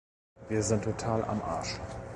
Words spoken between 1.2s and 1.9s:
am Arsch!